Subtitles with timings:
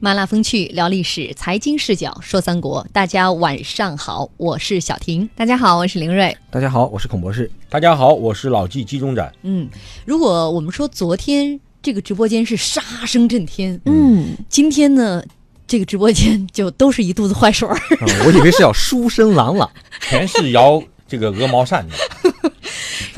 [0.00, 2.86] 麻辣风趣聊历史，财经视角说三国。
[2.92, 5.28] 大家晚上好，我是小婷。
[5.34, 6.36] 大家好，我是林瑞。
[6.52, 7.50] 大家好，我是孔博士。
[7.68, 9.32] 大家好，我是老纪纪中展。
[9.42, 9.68] 嗯，
[10.04, 15.20] 如果我们说昨天这个直播间是杀声震天，嗯，今天呢，
[15.66, 17.76] 这个直播间就都是一肚子坏水儿。
[18.00, 19.68] 嗯我以为是要书声朗朗，
[20.00, 22.27] 全是摇这个鹅毛扇的。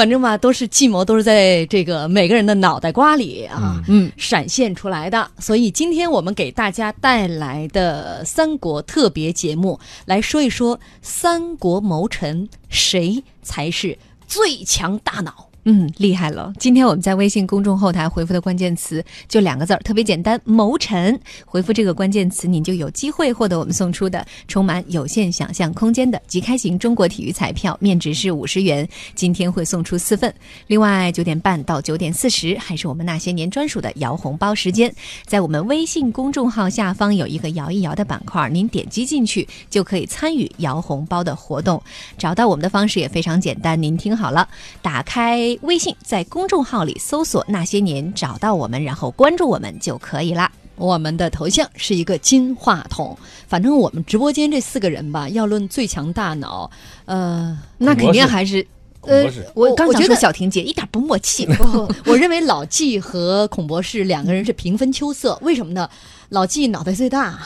[0.00, 5.30] 反正吧，都是计谋，都是在这个每个人的脑袋瓜里啊，嗯，闪现出来的。
[5.38, 15.49] 所以今天我们给大家带来的三国特别节目，来说一说三国谋臣谁才是最强大脑。
[15.64, 16.50] 嗯，厉害了！
[16.58, 21.20] 今天我们在微信公众后台回复的关键词就两个字儿，特别简单，谋臣。
[21.44, 28.88] 回复这个关键词，您就有机会获得我们送出的充满有限想象空间的即开型中国体育彩票，面值是五十元。
[29.14, 30.34] 今天会送出四份。
[30.66, 34.90] 另外，九点半到九点四十还是我们那些年专属的摇红包时间，
[35.26, 41.82] 在我们微信公众号下方有一个摇一摇的板块，您点击进去就可以参与摇红包的活动。
[42.16, 44.48] 找到我们的方式也非常简单，您听好了，
[44.80, 45.49] 打开。
[45.62, 50.50] 微信在公众号里搜索“那些年”，找到我们，然后关注我们就可以了。
[50.76, 56.70] 我们的头像是一个金话筒，反正我们直播间这四个人吧，要论最强大脑，
[57.04, 58.66] 呃，那肯定还是
[59.02, 61.46] 呃，我刚觉得小婷姐一点不默契。
[62.06, 65.88] 我认为老纪和孔博士两个人是平分秋色，为什么呢？
[66.30, 67.38] 老纪脑袋最大，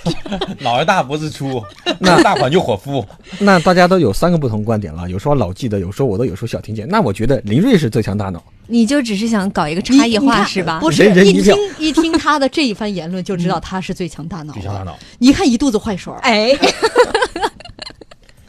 [0.60, 1.62] 脑袋大脖子粗，
[1.98, 3.04] 那大款就伙夫。
[3.38, 6.84] 那大家都有三个不同观点了，有说老纪的，有说我的，有说小婷姐。
[6.84, 8.42] 那我觉得林瑞是最强大脑。
[8.66, 10.80] 你就只是想搞一个差异化是吧？
[10.80, 14.52] 不是，一人人一票听一听他的这一番言论，就知道他是最强大脑。
[14.52, 16.18] 最强大脑，你看一肚子坏水儿。
[16.20, 16.50] 哎，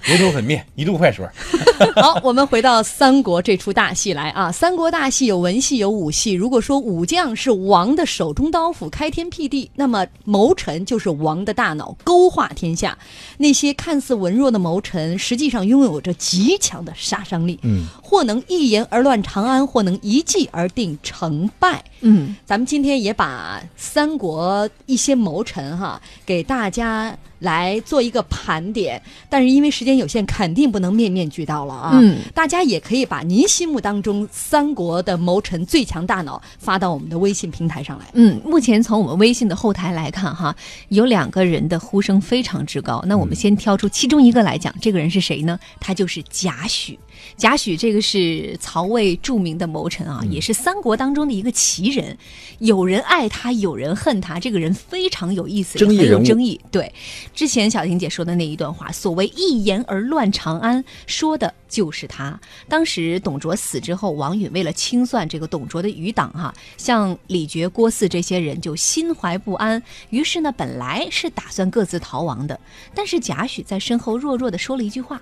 [0.07, 1.27] 油头粉面，一肚坏水。
[2.01, 4.49] 好，我们回到三国这出大戏来啊！
[4.49, 6.31] 三国大戏有文戏有武戏。
[6.31, 12.97] 如果说武将是王的手中刀斧，开天辟地，那么谋臣就是王的大脑，勾画天下。
[13.37, 21.83] 那些看似文弱的谋臣，实际上拥有着极强的杀伤力，嗯，或能一言而乱长安，或能一计而定成败。
[21.99, 31.91] 嗯，咱们今天也把三国一些谋臣哈给大家来做一个盘点，但是因为时间有限，肯定不能面面俱到了啊。
[31.93, 38.05] 嗯，大家也可以把您心目当中三国的谋臣最强大脑发到我们的微信平台上来。
[38.13, 40.55] 嗯，目前从我们微信的后台来看，哈，
[40.89, 43.03] 有两个人的呼声非常之高。
[43.07, 45.59] 那我们先挑出其中一个来讲，这个人是谁呢？
[45.79, 46.97] 他就是贾诩。
[47.37, 52.17] 贾诩这个是曹魏著名的谋臣啊，也是三国当中的一个奇人。
[52.57, 56.59] 有人爱他，有人恨他，这个人非常有意思，也很争议人物有争议。
[56.71, 56.91] 对，
[57.35, 62.39] 之前小婷姐说的那一段话，所谓一言而乱长安，说的就是他。
[62.67, 72.59] 当时董卓死之后，王允为了清算这个董卓的余党哈、像李傕、郭汜这些人就心怀不安，于是呢，本来是打算各自逃亡的，
[72.95, 75.21] 但是贾诩在身后弱弱的说了一句话。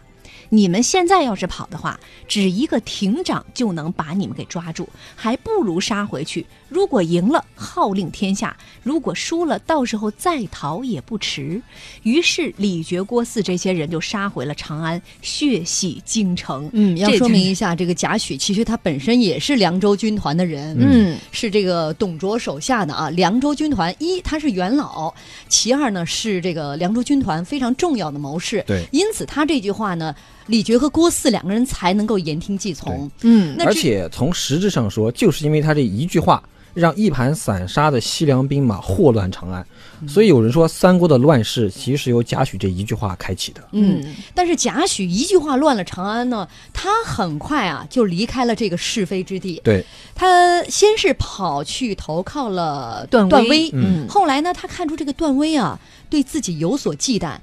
[0.49, 6.45] 你们现在要是跑的话，只一个亭长就能把你们给抓住，还不如杀回去。
[6.69, 8.49] 如果赢了，号令天下；
[8.83, 11.61] 如果输了，到时候再逃也不迟。
[12.03, 16.69] 于是李傕、郭汜这些人就杀回了长安，血洗京城。
[16.73, 23.09] 嗯，要说明一下，这个贾诩其实他本身也是凉州军团的人，嗯，是这个董卓手下的啊。
[23.11, 25.13] 凉州军团一他是元老，
[25.47, 30.13] 其二呢是这个凉州军团非常重要的谋士，对因此他这句话呢，
[30.47, 33.09] 李傕和郭汜两个人才能够言听计从。
[33.21, 39.65] 嗯，而且从实质上说，就是因为他这一句话，让一盘散沙的西凉兵马祸乱长安。
[40.07, 43.61] 所以有人说，三国的乱世其实由贾诩这一句话开启的。
[43.71, 49.59] 嗯，但是贾诩一句话乱了长安呢，他很快啊就离开了这个是非之地。
[49.63, 49.83] 对，
[50.13, 55.79] 他先是跑去投靠了段段威，威，嗯，后来呢，他看出这个段威啊
[56.09, 57.37] 对自己有所忌惮。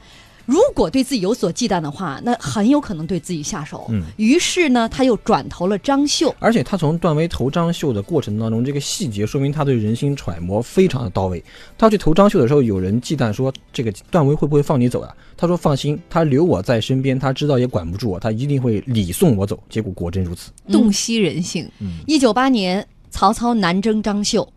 [0.46, 3.86] 如果对自己有所忌惮的话，那很有可能对自己下手。
[3.90, 6.34] 嗯于是呢，他又转投了张绣。
[6.38, 11.42] 而且他从段威投张绣的过程当中，这个细节说明他对人心揣摩非常的到位。
[11.78, 19.62] 他去投张绣的时候，有人忌惮说这个段威会不会放你走呀、他说放心，他留我在身边，他知道也管不住我，他一定会礼送我走。
[19.68, 20.50] 结果果真如此。
[20.70, 21.70] 洞悉人性。
[22.06, 24.52] 一九八年，曹操南征张绣，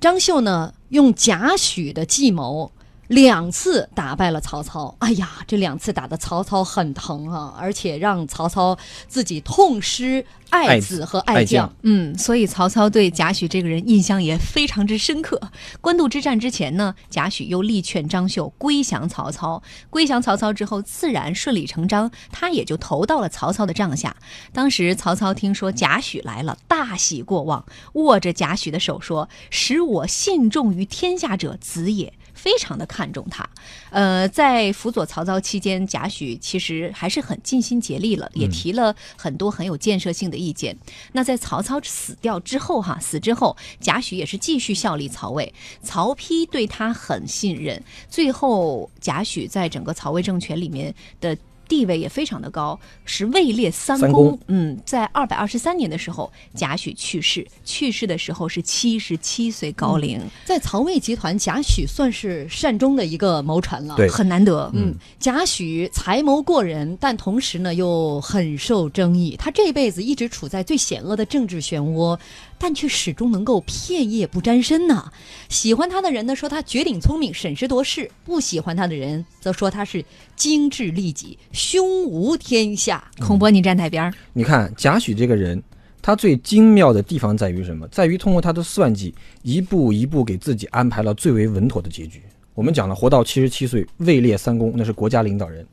[0.00, 2.70] 张绣呢用贾诩的计谋。
[3.10, 8.78] 两次打败了曹操，哎呀，这两次打的曹操很疼啊，而且让曹操
[9.08, 11.76] 自己痛失爱爱子子和爱将爱将。
[11.82, 15.40] 嗯，所以曹操对贾诩这个人印象也非常之深刻。
[15.80, 19.60] 官渡之战之前呢，贾诩又力劝张绣归降曹操。
[19.90, 24.14] 归降曹操之后，自然顺理成章，他也就投到了曹操的帐下。
[24.52, 27.64] 当时曹操听说贾诩来了，大喜过望，
[27.94, 33.46] 握着贾诩的手说：“使我信重于天下者，子也。”非常的看重他。
[33.90, 40.76] 呃，在辅佐曹操期间，贾诩其实还是很尽心竭力了，也提了很多很有建设性的意见。
[41.12, 45.52] 那在曹操死掉之后，哈，死之后，贾诩也是继续效力曹魏，
[45.82, 47.82] 曹丕对他很信任。
[48.08, 51.36] 最后，贾诩在整个曹魏政权里面的。
[51.70, 54.36] 地位也非常的高，是位列三三公。
[54.48, 64.68] 嗯，在二百二十三年的时候，贾诩去世，去世的时候是七十七岁高龄，在曹魏集团，贾诩算是善终的一个谋臣了，对很难得。
[64.74, 69.36] 嗯，贾诩才谋过人，但同时呢又很受争议。
[69.38, 72.18] 他这辈子一直处在最险恶的政治漩涡，
[72.62, 75.10] 但却始终能够片叶不沾身呐。
[75.48, 80.04] 喜欢他的人呢说他绝顶聪明、审时度势；不喜欢他的人则说他是
[80.36, 83.10] 精致利己、胸无天下。
[83.18, 84.12] 孔博，你站台边儿。
[84.34, 85.60] 你看贾诩这个人，
[86.02, 87.88] 他最精妙的地方在于什么？
[87.88, 92.22] 在于通过他的算计，一步一步给自己安排了最为稳妥的结局。
[92.54, 95.66] 我们讲了，活到七十七岁，位列三公，那是国家领导人。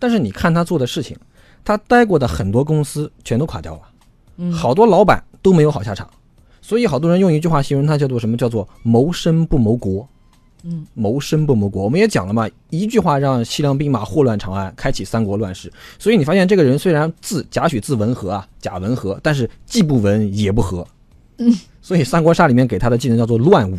[0.00, 1.16] 但是你看他做的事情，
[1.64, 3.82] 他待过的很多公司全都垮掉了，
[4.38, 6.10] 嗯好多老板都没有好下场。
[6.62, 8.38] 所以好多人用一句话形容他，叫做什么？
[8.38, 10.08] 叫做谋生不谋国。
[10.64, 15.68] 嗯，谋生不谋国，我们也讲了嘛，一句话让西凉兵马祸乱长安，开启三国乱世。
[15.98, 20.86] 所以你发现这个人虽然字贾诩字文和啊，贾文和，但是既不文也不和。
[21.38, 23.76] 嗯，所以三国杀里面给他的技能叫做乱武。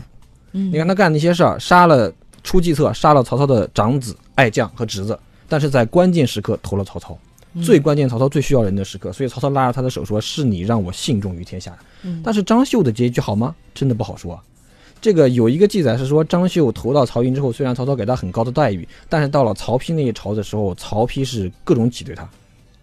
[0.51, 2.13] 嗯你看他干那些事儿，杀了
[2.43, 7.17] 出计策，杀了曹操的长子、爱将和侄子，但是在关键时刻投了曹操。
[7.61, 13.53] 最关键，曹操最需要人的时刻，所以曹操拉着他的手说：“是你让我信重于天下。”嗯但是张绣的结局好吗？
[13.73, 14.43] 真的不好说啊。
[15.01, 22.27] 这个有一个记载是说，张绣投到曹营之后，虽然曹操给他很高的待遇，但是到了曹丕那一朝的时候，曹丕是各种挤兑他，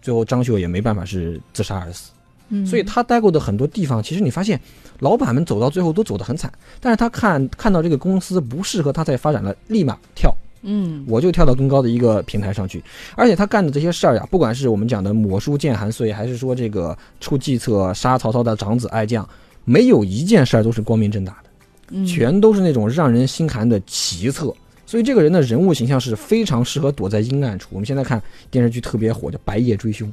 [0.01, 2.11] 最后张绣也没办法是自杀而死。
[2.49, 4.59] 嗯所以他待过的很多地方，其实你发现，
[4.99, 12.83] 老板们走到最后都走得很惨，但是他看看到这个公司不适合他再发展了，立马跳，嗯我就跳到更高的一个平台上去。
[13.15, 19.27] 而且他干的这些事儿呀，不管是我们讲的抹书剑韩遂，还是说这个出计策杀曹操的长子爱将，
[19.65, 21.49] 没有一件事儿都是光明正大的。
[21.93, 24.53] 嗯全都是那种让人心寒的奇策。
[24.85, 27.69] 所以这个人的人物形象是非常适合躲在阴暗处。
[27.71, 30.07] 我们现在看电视剧特别火，叫《白夜追凶》，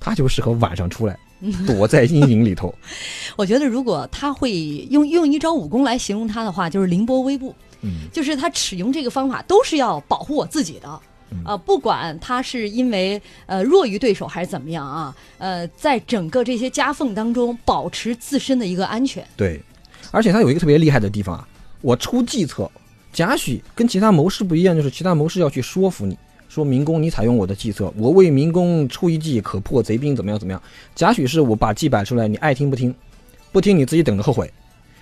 [0.00, 1.18] 他就适合晚上出来，
[1.66, 2.74] 躲在阴影里头。
[3.36, 4.52] 我觉得如果他会
[4.90, 7.54] 用用一招武功来形容他的话，就是凌波微步。
[7.82, 11.00] 嗯，就是他使用这个方法都是要保护我自己的。
[11.44, 19.26] 啊，不管他是因为呃弱于对手还是怎么样啊，呃，在整个这些夹缝当中保持自身的一个安全。
[19.34, 19.58] 对，
[20.10, 21.48] 而且他有一个特别厉害的地方啊，
[21.80, 22.70] 我出计策，
[23.14, 26.18] 贾诩跟其他谋士不一样，就是其他谋士要去说服你。
[26.50, 30.62] 说明公，你采用我的计策，我为明公出一计，可破贼兵，怎么样怎么样？
[30.94, 32.94] 贾诩是我把计摆出来，你爱听不听，
[33.50, 34.52] 不听你自己等着后悔。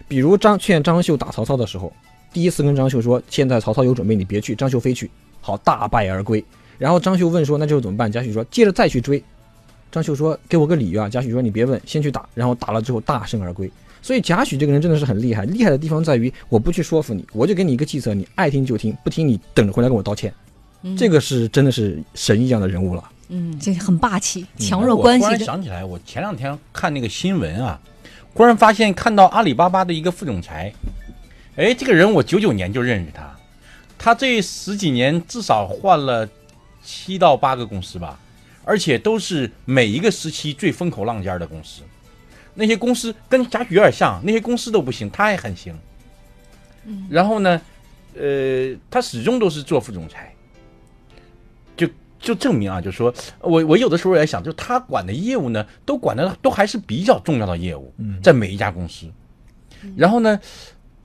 [0.07, 1.93] 比如张劝张绣打曹操的时候，
[2.33, 4.55] 第一次跟张绣说，现在曹操有准备，你别去。
[4.55, 5.11] 张绣非去，
[5.41, 6.45] 好大败而归。
[6.79, 8.11] 然后张绣问说，那就是怎么办？
[8.11, 9.23] 贾诩说，接着再去追。
[9.93, 11.09] 张绣说，给我个理由啊。
[11.09, 12.29] 贾诩说，你别问，先去打。
[12.35, 13.71] 然后打了之后大胜而归。
[14.01, 20.33] 所以贾诩这个人真的是很厉害，厉害的地方在于，我不去说服你，我就给你一个计策，你爱听就听，不听你等着回来跟我道歉。
[20.83, 23.05] 嗯这个是真的是神一样的人物了。
[23.29, 25.45] 嗯，这很霸气，嗯强弱关我忽然系。
[25.45, 27.79] 想起来，我前两天看那个新闻啊，
[28.33, 30.73] 忽然发现看到阿里巴巴的一个副总裁，
[31.61, 33.37] 哎，这个人我九九年就认识他，
[33.99, 36.27] 他这十几年至少换了
[36.83, 38.19] 七到八个公司吧，
[38.65, 41.83] 而且都是每一个时期最风口浪尖的公司。
[42.55, 45.79] 那些公司跟贾诩有点像，那些公司都不行，他也很行。
[47.11, 47.61] 然后呢，
[48.19, 50.35] 呃，他始终都是做副总裁，
[51.77, 51.87] 就
[52.19, 59.07] 就证明啊，就说我我有的时候也想，就他管的业务呢，都管的都还是比较重要的业务，在每一家公司。
[59.95, 60.41] 然后呢，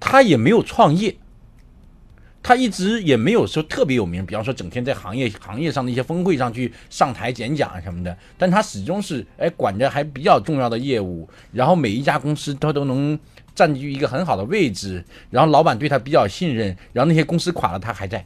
[0.07, 1.15] 他也没有创业，
[2.43, 13.17] 他一直也没有说特别有名，比方说整天在行业行业上的一些峰会上去上台演讲啊什么的，但他始终是哎管着还比较重要的业务，然后每一家公司他都能
[13.55, 18.23] 占据一个很好的位置，然后老板对他比较信任，然后那些公司垮了他还在，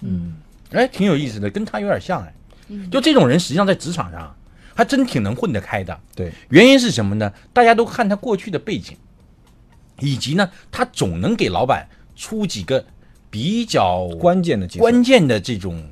[0.00, 0.34] 嗯，
[0.72, 2.34] 哎，挺有意思的，跟他有点像哎，
[2.90, 4.34] 就这种人实际上在职场上
[4.74, 7.32] 还真挺能混得开的，对，原因是什么呢？
[7.52, 8.96] 大家都看他过去的背景，
[10.00, 12.84] 以及呢，他总能给老板出几个
[13.30, 14.66] 比较关键的。
[14.78, 15.82] 关键的这种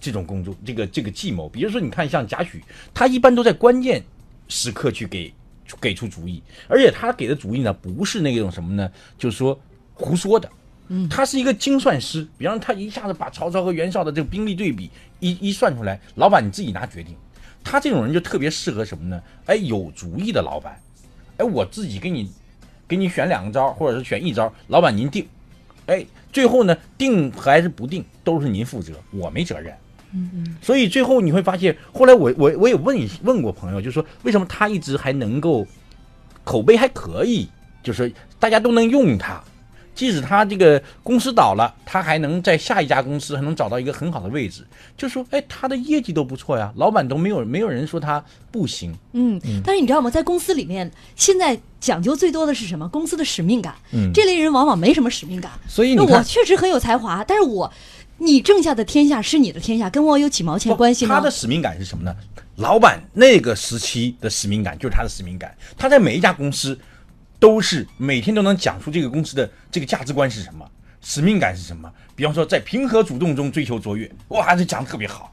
[0.00, 1.48] 这种工作，这个这个计谋。
[1.48, 2.60] 比如说，你看像贾诩，
[2.92, 4.02] 他一般都在关键
[4.48, 5.32] 时刻去给
[5.80, 9.58] 给出主意，而且他给的主意呢，不是那种什么呢，就是说
[9.94, 10.48] 胡说的。
[10.90, 17.14] 嗯，他是一个精算师，比方他一下子把曹操和袁绍的这个兵力对比一一算出来，老板你自己拿决定。
[17.62, 19.22] 他这种人就特别适合什么呢？
[19.44, 20.80] 哎，有主意的老板，
[21.36, 22.30] 哎，我自己给你
[22.88, 25.24] 给你选两个招，或者是选一招，老板您定，
[25.86, 29.72] 哎，最后呢定还是不定都是您负责，我没责任。
[30.12, 30.56] 嗯嗯。
[30.62, 35.66] 所以最后你会发现，后来我我我也问一问过朋友，就说为什么他一直还能够
[36.44, 37.48] 口碑还可以，
[37.82, 39.42] 就是大家都能用它。
[39.98, 44.64] 即使他这个公司倒了，他还能在下一家公司还能找到一个很好的位置，
[44.96, 48.94] 就说，哎，他的业绩都不错呀，老板都没有没有人说他不行。
[49.12, 50.08] 嗯，但是你知道吗？
[50.08, 52.88] 在公司里面，现在讲究最多的是什么？
[52.88, 53.74] 公司的使命感。
[53.92, 55.50] 嗯这类人往往没什么使命感。
[55.66, 57.72] 所以你看，确实很有才华，但是我，
[58.18, 61.16] 你挣下的天下是你的天下，跟我有几毛钱关系吗？
[61.16, 62.14] 他的使命感是什么呢？
[62.54, 66.78] 老板那个时期的使命感就是他的使命感，他在每一家公司
[67.38, 70.68] 都是每天都能讲出这个公司的这个价值观是什么，
[71.00, 71.92] 使命感是什么。
[72.16, 75.32] 比方说，在平和主动中追求卓越，哇，这讲的特别好。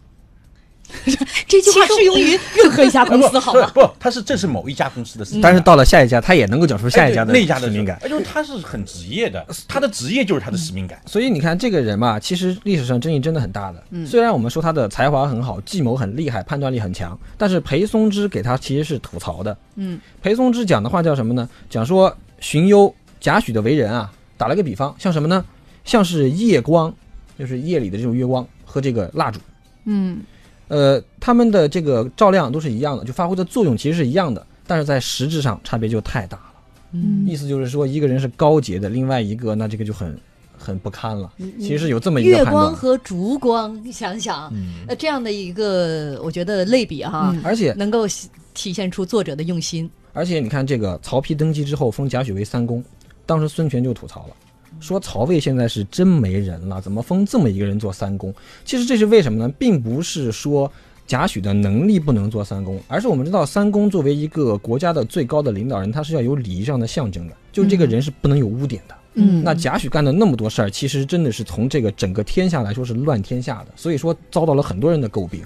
[1.48, 3.70] 这句话适用于 任何一家公司，好吗？
[3.74, 5.52] 不，不，他是这是某一家公司的使命感。
[5.52, 7.98] 但是到了下一家，他也能够讲出下一家的那家的使命感。
[8.02, 11.02] 哎，就是他是很职业的，他的职业就是他的使命感。
[11.06, 13.84] 所以你看，这个人嘛，其实历史上争议真的很大的。
[14.06, 19.56] 虽然我们说他的才华很好，计谋很厉害，判断力很强，但是裴松之给他其实是吐槽的。
[19.76, 21.48] 嗯，裴松之讲的话叫什么呢？
[21.70, 25.44] 讲说荀攸、贾诩的为人啊，打了个比方，像什么呢？
[25.84, 26.94] 像是夜光，
[27.38, 29.40] 就是夜里的这种月光和这个蜡烛。
[29.86, 30.20] 嗯，
[30.68, 36.44] 呃，他们的这个照亮都是一样的，就发挥的作用其实是一样的，但是在实质上差别就太大了。
[36.92, 40.18] 嗯意思就是说，一个人是高洁的，另外一个那这个就很
[40.58, 41.32] 很不堪了。
[41.60, 42.46] 其实是有这么一个月。
[42.46, 48.08] 光和烛光，你想想，嗯，呃，这样的一个，我觉得类比哈，嗯而且能够
[48.54, 49.90] 体现出作者的用心。
[50.14, 52.82] 而且你看，这个曹丕登基之后封贾诩为三公，
[53.26, 54.36] 当时孙权就吐槽了，
[54.80, 58.34] 说曹魏现在是真没人了，怎么封这么一个人做三公？
[58.64, 59.54] 其实这是为什么呢？
[59.58, 60.72] 并不是说
[61.08, 68.96] 贾诩的能力不能做三公，而是我们知道三公作为一个国家的最高的领导人，他是要有礼仪上的象征的，就是这个人是不能有污点的。
[69.18, 75.42] 嗯那贾诩干的那么多事儿，其实真的是从这个整个天下来说是乱天下的，所以说遭到了很多人的诟病。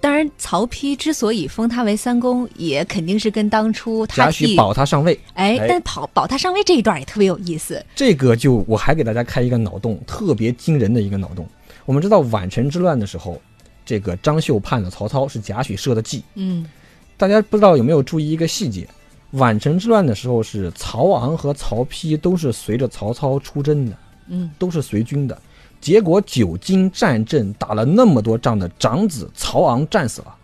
[0.00, 7.84] 当然，曹丕之所以封他为三公，也肯定是跟当初他贾替诩保他上位，哎哎，但保保他上位这一段也特别有意思。
[7.94, 11.46] 这个就我还给大家开一个脑洞，特别惊人的一个脑洞。
[11.84, 13.40] 我们知道宛城之乱的时候，
[13.84, 16.22] 这个张绣叛了曹操，是贾诩设的计。
[16.34, 16.66] 嗯
[17.16, 18.88] 大家不知道有没有注意一个细节？
[19.34, 23.96] 宛城之乱的时候，是曹昂和曹丕都是随着曹操出征的，
[24.28, 25.40] 嗯都是随军的。
[25.80, 30.34] 结果久经战阵，打了那么多仗的长子曹昂战死了。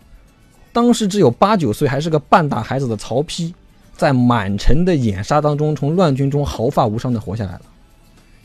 [0.73, 3.53] 当时只有八九岁，还是个半大孩子的曹丕，
[3.95, 7.61] 在满城的掩杀当中，从乱军中毫发无伤的活下来了。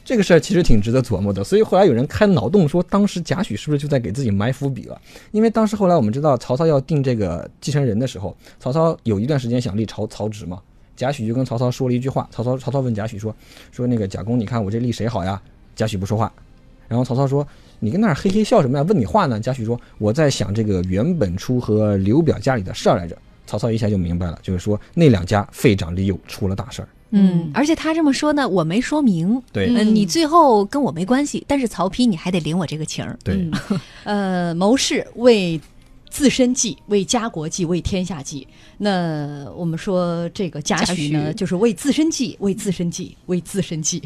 [0.05, 5.01] 这个事儿其实挺值得琢磨的，所以后来有人开脑洞说，当时贾诩是不是就在给自己埋伏笔了？
[5.31, 10.61] 因为当时后来我们知道曹操要定这个继承人的时候，曹操有一段时间想立曹曹植嘛，
[10.97, 13.33] 贾诩就跟曹操说了一句话，曹操曹操问贾诩说
[13.71, 15.41] 说那个贾公，你看我这立谁好呀？
[15.77, 16.33] 贾诩不说话，
[16.93, 17.47] 然后曹操说
[17.81, 18.85] 你跟那儿嘿嘿笑什么呀？
[18.87, 19.41] 问你话呢？
[19.41, 23.17] 贾诩说我在想这个袁本初和刘表家里的事儿来着。
[23.47, 26.89] 曹操一下就明白了，就是说那两家废长立幼出了大事儿。
[27.11, 29.43] 嗯，而且他这么说呢，我没说明。
[29.53, 33.19] 对你最后跟我没关系，但是曹丕你还得领我这个情儿。
[33.25, 35.59] 对，嗯呃，谋士为
[36.13, 38.47] 自身计，为家国计，为天下计。
[38.77, 44.03] 那我们说这个贾贾诩呢，就是为自身计，为自身计，为自身计。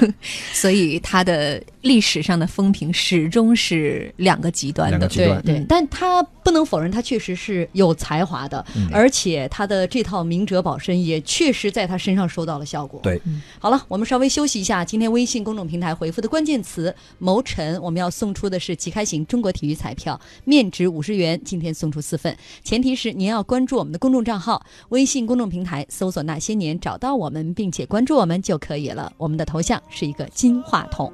[0.54, 5.06] 所以他的历史上的风评始终是两个极端的。
[5.06, 13.00] 极端对对嗯，但他不能否认，他确实是有才华的，嗯而且他的这套明哲保身也确实在他身上收到了效果。
[13.02, 13.20] 对，
[13.58, 14.82] 好了，我们稍微休息一下。
[14.82, 22.36] 今天微信公众平台回复的关键词“谋臣”，我们要送出的是即开型中国体育彩票，面值五十元，今天送出四份。
[22.62, 29.12] 前提是您要关注我们的公众账号，微信公众平台搜索“那些年”，找到我们，并且关注我们就可以了。
[29.16, 31.12] 我们的头像是一个金话筒。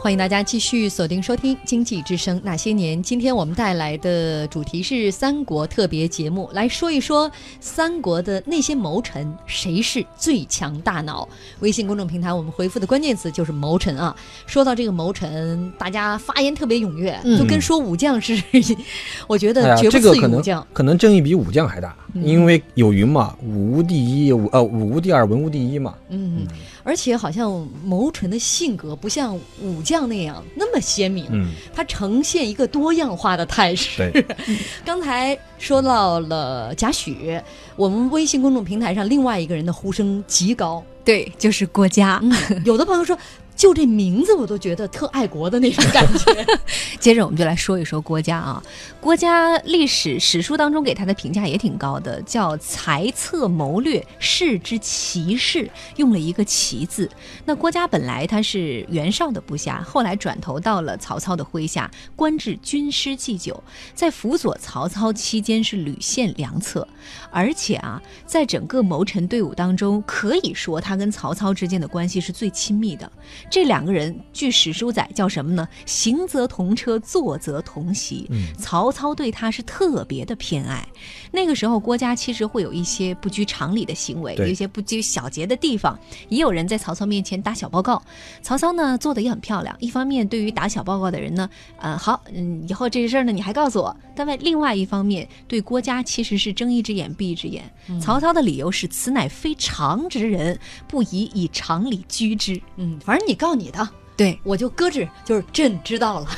[0.00, 2.98] 欢迎大家继续锁定收听《经济之声那些年》。
[3.02, 11.28] 今天我们带来的主题是三国特别节目，来说一说三国的那些谋臣，谁是最强大脑？
[11.60, 14.16] 微信公众平台我们回复的关键词就是谋臣啊。
[14.46, 18.42] 说到这个谋臣，大家发言特别踊跃，嗯就跟说武将是，
[19.28, 20.42] 我觉哎这个可能。
[20.72, 25.94] 可能争议比武将还大，嗯因为有云嘛，武无第一，武呃武无第二，文无第一嘛。
[26.08, 26.46] 嗯，
[26.84, 34.10] 而且好像谋臣的性格不像武将那样那么鲜明，嗯，它呈现一个多样化的态势。
[34.12, 34.24] 对，
[34.84, 37.42] 刚才说到了贾诩，
[37.74, 40.82] 我们微信公众平台上另外一个人的呼声极高。
[41.04, 42.20] 对，就是郭嘉。
[42.22, 43.16] 嗯，有的朋友说
[43.56, 46.46] 就这名字我都觉得特爱国的那种感觉。
[47.00, 48.62] 接着我们就来说一说郭嘉啊，
[49.00, 57.10] 郭嘉历史史书当中给他的评价也挺高的，叫才策谋略，士之奇士，用了一个“奇”字。
[57.44, 63.62] 那郭嘉本来他是袁绍的部下，后来转投到了曹操的麾下，官至军师祭酒，
[63.94, 66.86] 在辅佐曹操期间是屡献良策，
[67.30, 73.10] 而且啊，在整个谋臣队伍当中，可以说他跟曹操之间的关系是最亲密的。
[73.50, 75.66] 这两个人，据史书载叫什么呢？
[75.86, 78.28] 行则同车，坐则同席。
[78.58, 80.86] 曹操对他是特别的偏爱。
[81.30, 85.98] 那个时候，郭嘉其实会有一些不拘常理的行为，有一些不拘小节的地方，
[86.28, 88.02] 也有人在曹操面前打小报告。
[88.42, 91.48] 曹操呢做的也很漂亮，一方面对于打小报告的人呢，
[91.78, 93.96] 呃，好，嗯，以后这些事儿呢你还告诉我。
[94.14, 97.62] 但外另外一方面，对郭嘉其实是睁一只眼闭一只眼。
[98.00, 102.60] 曹操的理由是：此乃非常之人，不宜以常理居之。
[102.76, 106.26] 嗯，反正你告你的，对，我就搁置，就是朕知道了。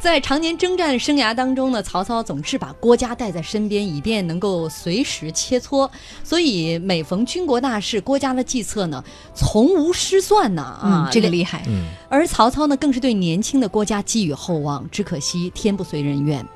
[0.00, 5.90] 在常年征战生涯当中呢，曹操总是把郭嘉带在身边，以便能够随时切磋。
[6.22, 9.02] 所以每逢军国大事，郭嘉的计策呢，
[9.34, 11.64] 从无失算呢啊嗯，，这个厉害。
[11.66, 16.46] 嗯，而曹操呢，更是对年轻的郭嘉寄予厚望，只可惜天不遂人愿。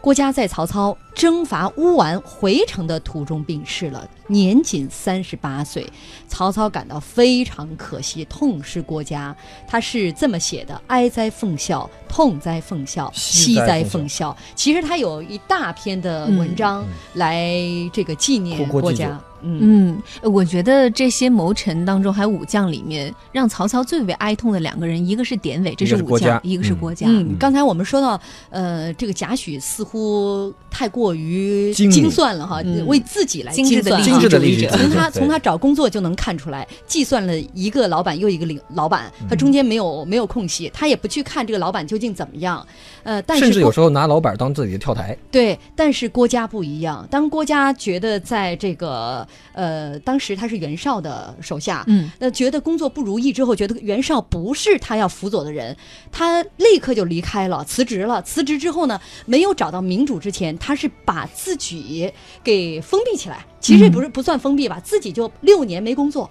[0.00, 5.86] 郭嘉在曹操征伐乌丸回城的途中病逝了，年仅三十八岁。
[6.28, 9.34] 曹操感到非常可惜，痛失郭嘉。
[9.66, 17.56] 他是这么写的：“哀哉奉孝，痛哉奉孝，惜哉奉奉孝。”其实他有一大篇的文章嗯来
[17.92, 19.18] 这个纪念哭郭嘉。
[19.42, 27.06] 嗯，嗯，我觉得这些谋臣当中，还有武将里面，让曹操最为哀痛的两个人，一个是典韦，这是武将；一个是嗯郭嘉。
[27.08, 42.66] 嗯，刚才我们说到，呃，这个贾诩似乎太过于精算了哈，嗯为自己来精算哈从他从他找工作就能看出来，计算了一个老板又一个领老板，他中间没有没有空隙，他也不去看这个老板究竟怎么样，
[43.02, 45.16] 呃，但甚至是有时候拿老板当自己的跳台。
[45.30, 55.76] 对，但是郭嘉不一样，当郭嘉觉得在这个呃，当时他是袁绍的手下，嗯，那觉得工作不如意之后，觉得袁绍不是他要辅佐的人，
[56.10, 58.22] 他立刻就离开了，辞职了。
[58.22, 62.10] 辞职之后呢，没有找到明主之前，他是把自己
[62.42, 63.44] 给封闭起来。
[63.60, 66.30] 其实也不是不算封闭吧，自己就六年没工作。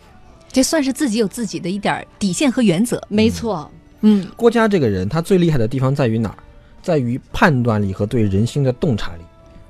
[0.51, 3.01] 这算是自己有自己的一点底线和原则。
[3.09, 3.69] 没错，
[4.01, 6.38] 嗯郭嘉这个人，他最厉害的地方在于哪儿？
[6.81, 9.21] 在于判断力和对人心的洞察力。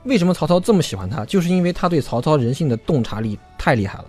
[0.03, 1.25] 为什么曹操这么喜欢他？
[1.25, 4.05] 就是因为他对曹操人性的洞察力太厉害了。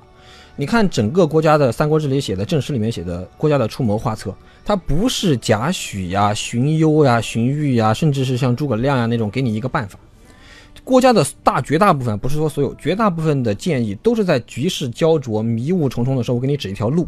[0.56, 9.98] 你看整个郭嘉的《三国志》里写的正史里面写的郭嘉的出谋划策，他不是贾诩呀、荀攸呀、荀彧呀，甚至是像诸葛亮呀那种给你一个办法。
[10.84, 17.06] 郭嘉的大绝大部分，不是说所有，绝大部分的建议都是在局势焦灼、迷雾重重的时候，我给你指一条路。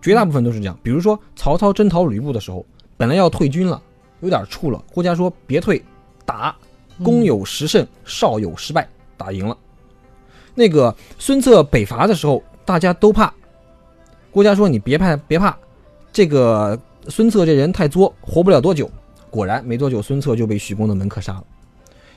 [0.00, 0.78] 绝大部分都是这样。
[0.82, 2.64] 比如说曹操征讨吕布的时候，
[2.96, 3.82] 本来要退军了，
[4.20, 4.82] 有点怵了。
[4.92, 5.84] 郭嘉说：“别退，
[6.24, 6.54] 打，
[7.02, 9.56] 攻有十胜，少有失败，打赢了。”
[10.54, 13.32] 那个孙策北伐的时候，大家都怕。
[14.30, 15.56] 郭嘉说：“你别怕，别怕，
[16.12, 18.88] 这个孙策这人太作，活不了多久。”
[19.28, 21.44] 果然没多久，孙策就被许公的门客杀了。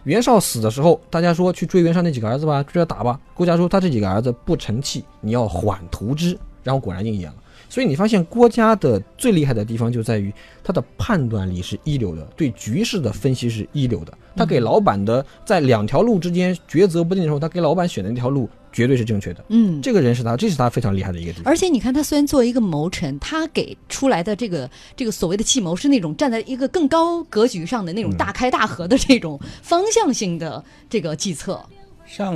[0.09, 3.19] 袁绍死的时候，大家说去追袁绍那几个儿子吧，追着打吧。
[3.35, 6.35] 郭嘉说他这几个儿子不成器，你要缓图之。
[6.63, 7.35] 然后果然应验了。
[7.69, 14.11] 所以你发现郭嘉的最厉害的地方就在于他的判断力是一流的，对局势的分析是一流的。
[14.35, 19.43] 他给老板的在两条路之间抉择不定的时候，他给老板选的那条路绝对是正确的。
[19.49, 19.81] 嗯。
[19.81, 21.51] 这个人是他，这是他非常厉害的一个地方。
[21.51, 31.63] 而且你看，他虽然作为一个谋臣，他给出来的这个这个所谓的计谋是那种站在一个更高格局上的那种嗯大开大合的这种方向性的这个计策。
[32.05, 32.35] 像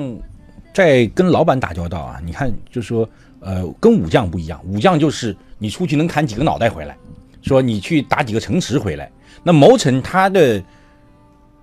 [0.74, 3.08] 在跟老板打交道啊，你看，就是说，
[3.39, 6.98] 呃，跟武将不一样，武将就是你出去能砍几个脑袋回来，
[7.41, 9.12] 说你去打几个城池回来。
[9.43, 10.63] 那谋臣他的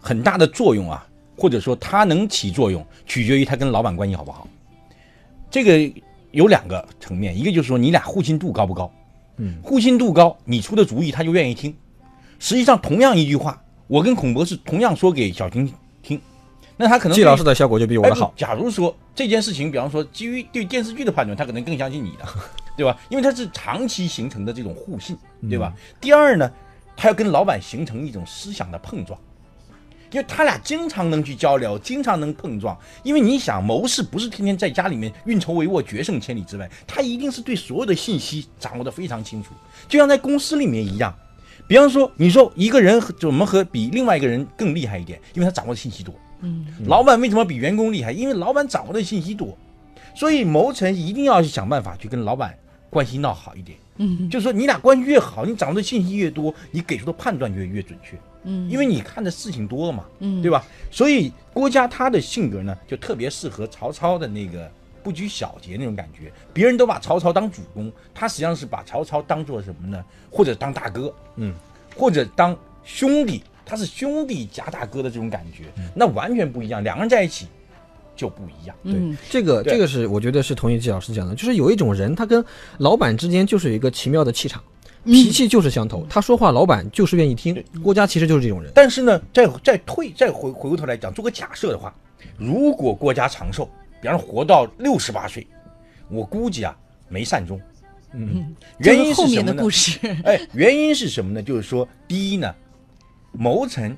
[0.01, 1.07] 很大的作用啊，
[1.37, 4.47] 或者说他能起作用，取决于他跟老板关系好不好。
[5.51, 8.91] 这个有两个层面，一个就是说你俩互信度高不高，
[9.37, 11.75] 嗯，互信度高，你出的主意他就愿意听。
[12.39, 15.71] 实际上，同样一句话，我跟孔博士同样说给小军
[16.03, 16.21] 听，
[16.77, 18.33] 那他可能季老师的效果就比我的好。
[18.37, 22.25] 假如说这件事情，比方说基于对电视剧的判断，他可能更相信你的，
[22.77, 22.97] 对吧？
[23.11, 25.17] 因为他是长期形成的这种互信，
[25.51, 25.75] 对吧？
[26.01, 26.51] 第二呢，
[26.97, 29.19] 他要跟老板形成一种思想的碰撞，
[30.11, 32.77] 因为他俩经常能去交流，经常能碰撞。
[33.03, 39.51] 因为你想，谋士不是天天在家里面运筹帷幄、决胜千里之外，他一定是对所有的信息掌握的非常清楚，
[39.89, 41.15] 就像在公司里面一样。
[41.67, 46.13] 比方说，你说一个人怎么和比另外一个人更厉害一点，因为他掌握的信息多。
[46.41, 48.11] 嗯，老板为什么比员工厉害？
[48.11, 49.57] 因为老板掌握的信息多，
[50.15, 52.53] 所以谋臣一定要去想办法去跟老板
[52.89, 53.79] 关系闹好一点。
[53.99, 58.19] 嗯就是说，你俩关系越好，你掌握的信息越多，你给出的判断越越准确。
[58.45, 60.65] 嗯，因为你看的事情多了嘛，嗯对吧？
[60.91, 64.71] 所以郭嘉他的性格呢，就特别适合曹操的那个
[65.03, 66.33] 不拘小节那种感觉。
[66.53, 70.05] 别人都把曹操当主公，他实际上是把曹操当做什么呢？
[70.31, 71.55] 或者当大哥，嗯，
[71.97, 76.83] 或者当兄弟，他是兄弟加大哥的这种感觉，嗯那完全不一样。
[76.83, 77.47] 两个人在一起
[78.17, 78.77] 就不一样。
[78.85, 82.45] 嗯这个对这个是我觉得是同意季老师讲的，就是有一种人，他跟
[82.79, 87.63] 老板之间就是有一个奇妙的气场，嗯脾气就是相投，他说话老板就是愿意听。
[87.83, 88.71] 郭嘉其实就是这种人。
[88.75, 91.95] 但是呢，再再退再回回过头来讲，做个假设的话，
[92.37, 93.69] 如果郭嘉长寿，
[94.01, 95.47] 比方说活到六十八岁，
[96.11, 96.77] 我估计啊
[97.09, 97.61] 没善终。
[98.13, 99.71] 嗯，原因是什么呢面的故？
[99.71, 101.43] 事，哎， 原因是什么呢？
[101.43, 102.53] 就是说，第一呢，
[103.31, 103.97] 谋臣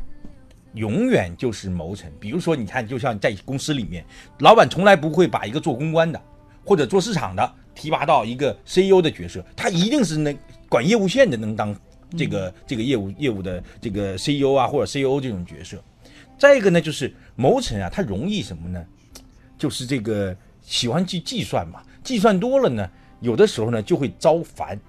[0.74, 2.12] 永远就是谋臣。
[2.20, 4.04] 比如说，你看，就像在公司里面，
[4.40, 6.20] 老板从来不会把一个做公关的
[6.62, 10.36] 或者做市场的提拔到一个 CEO 的角色，他一定是那
[10.72, 11.76] 管业务线的能当
[12.16, 15.76] 这个、这个业务业务的这个 CEO 啊或者 CEO 这种角色。
[16.38, 18.82] 再一个呢，就是谋臣啊，他容易什么呢？
[19.58, 22.88] 就是这个喜欢去计算嘛，计算多了呢，
[23.20, 24.80] 有的时候呢就会招烦。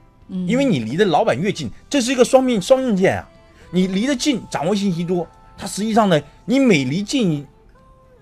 [0.48, 3.30] 因为你离的老板越近，这是一个双面双刃剑啊。
[3.74, 7.46] 你离得近，掌握信息多，它实际上呢，你每离近一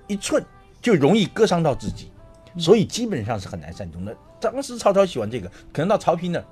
[0.08, 0.44] 一寸，
[0.82, 2.10] 就容易割伤到自己，
[2.58, 4.18] 所以基本上是很难善终的。
[4.40, 6.46] 当时曹操喜欢这个，可能到曹丕那儿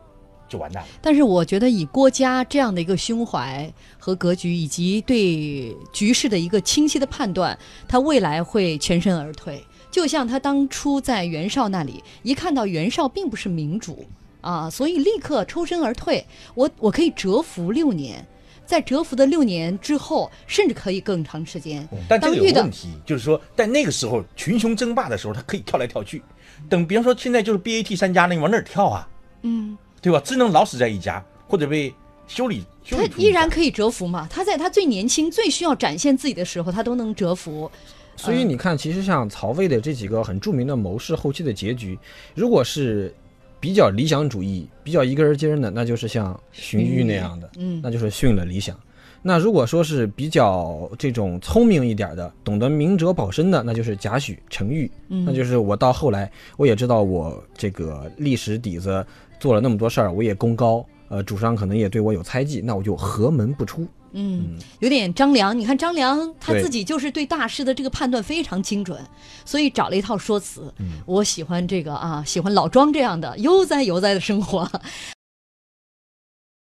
[0.50, 0.90] 就完蛋了。
[1.02, 7.58] 但是我觉得以郭嘉这样的一个胸怀和格局，以及对局势的一个清晰的判断，
[7.88, 9.64] 他未来会全身而退。
[9.92, 14.06] 就像他当初在袁绍那里，一看到袁绍并不是明主
[14.42, 16.26] 啊，所以立刻抽身而退。
[16.54, 18.24] 我我可以蛰伏六年，
[18.66, 21.90] 在蛰伏的六年之后，甚至可以更长时间。
[22.08, 26.22] 但这个有当遇到问题，就是说在那个时候群雄争霸的时候，他可以跳来跳去。
[26.70, 29.10] 等比方说现在就是 BAT 三家了，你往哪儿跳啊？
[29.42, 30.22] 嗯，对吧？
[30.24, 31.94] 只能老死在一家，或者被
[32.28, 34.28] 修理修他依然可以蛰伏嘛？
[34.30, 37.70] 他在他最年轻、最需要展现自己的时候，他都能蛰伏。
[38.16, 41.98] 所以你看，其实像曹魏的这几个很著名的谋士，后期的结局，
[42.36, 43.14] 如果是
[43.62, 48.78] 比较理想主义、比较一根筋儿的，那就是像荀彧那样的，嗯那就是殉了理想。
[49.22, 54.90] 那如果说是比较这种聪明一点的，懂得明哲保身的，那就是贾诩、程昱。
[55.10, 59.06] 嗯那就是我到后来，我也知道我这个历史底子
[59.39, 63.88] 做了那么多事儿，我也功高，呃，主上可能也对我有猜忌，那我就合门不出。
[64.12, 65.58] 嗯，有点张良。
[65.58, 68.99] 你看张良他自己就是对大师的这个判断非常精准，
[69.45, 70.73] 所以找了一套说辞。
[71.06, 74.67] 我喜欢这个啊，喜欢老庄这样的悠哉悠哉的生活。